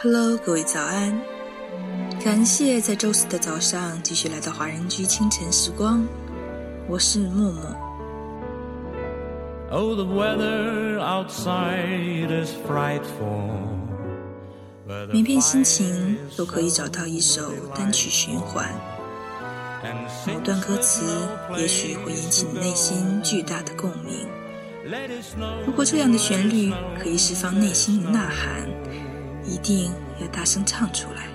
[0.00, 1.20] Hello，各位早安！
[2.24, 6.06] 感谢在周四的早上继续来到华人居清晨时光，
[6.86, 7.64] 我是默默。
[9.72, 13.50] Oh, the weather outside is frightful.
[15.12, 18.68] 每片心情都可以找到一首单曲循环，
[20.28, 24.28] 某段歌词也许会引起你内心巨大的共鸣。
[25.66, 26.72] 如果这样的旋律
[27.02, 28.68] 可以释放内心的呐喊。
[29.48, 31.26] 一定要大声唱出来，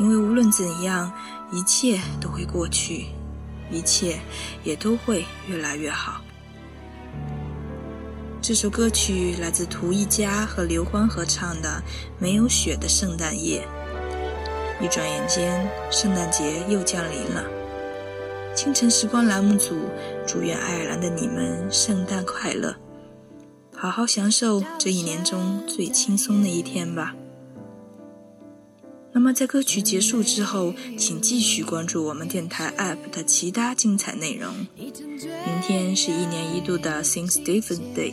[0.00, 1.12] 因为无论怎样，
[1.52, 3.06] 一切都会过去，
[3.70, 4.18] 一切
[4.64, 6.20] 也都会越来越好。
[8.42, 11.82] 这首歌曲来自涂一佳和刘欢合唱的
[12.18, 13.66] 《没有雪的圣诞夜》。
[14.84, 17.44] 一转眼间，圣诞节又降临了。
[18.54, 19.74] 清晨时光栏目组
[20.26, 22.74] 祝愿爱尔兰的你们圣诞快乐。
[23.76, 27.14] 好好享受这一年中最轻松的一天吧。
[29.12, 34.52] 那么，在歌曲结束之后，请继续关注我们电台 App 的其他精彩内容。
[34.76, 38.12] 明天是一年一度的 Saint Stephen's Day，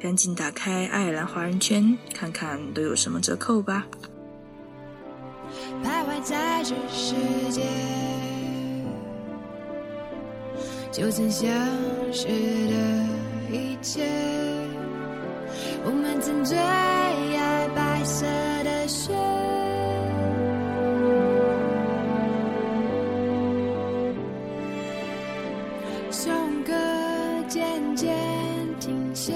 [0.00, 3.86] 赶紧打开爱尔兰华人圈，看看都有什么折扣吧。
[5.84, 7.14] 徘徊在这世
[7.50, 7.62] 界，
[10.90, 11.48] 就曾相
[12.12, 13.06] 识的
[13.52, 14.51] 一切。
[15.84, 18.24] 我们曾最爱白色
[18.62, 19.12] 的雪，
[26.10, 26.72] 颂歌
[27.48, 28.14] 渐渐
[28.78, 29.34] 停歇，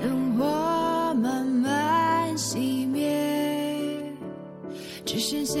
[0.00, 0.44] 灯火
[1.14, 3.12] 慢慢熄灭，
[5.04, 5.60] 只剩下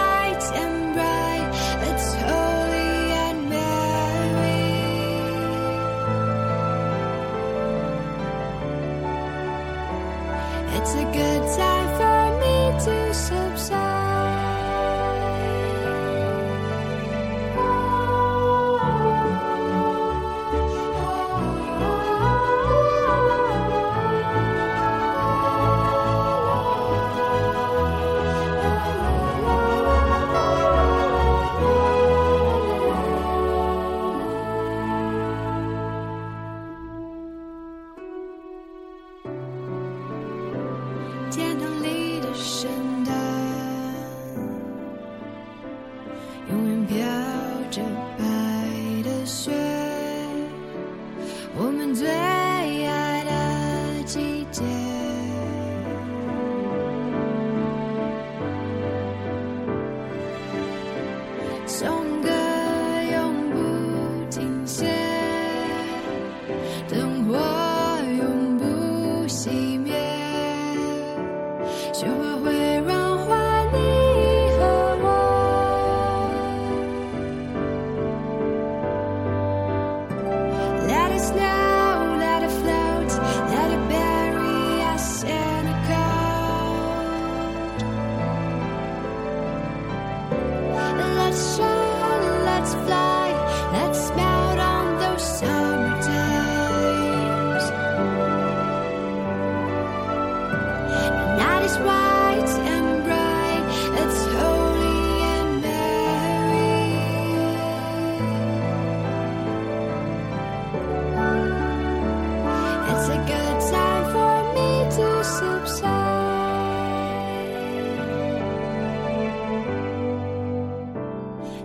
[10.81, 13.90] It's a good time for me to subside.
[47.71, 47.81] 洁
[48.17, 48.25] 白
[49.01, 49.49] 的雪，
[51.55, 54.61] 我们最爱的季节。
[61.65, 62.29] 颂歌
[63.13, 63.55] 永不
[64.29, 65.00] 停歇。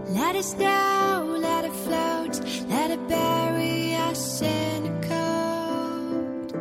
[0.09, 6.53] Let us know, let it float, let it bury us in a coat.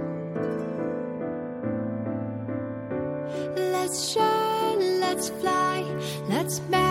[3.55, 5.83] Let's shine, let's fly,
[6.29, 6.84] let's melt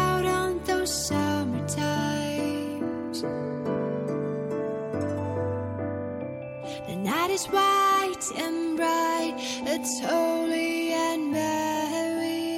[7.04, 9.34] night is white and bright,
[9.66, 12.54] it's holy and merry.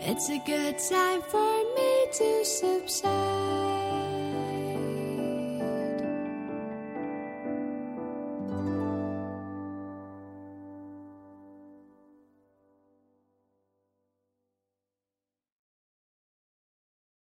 [0.00, 3.55] It's a good time for me to subside.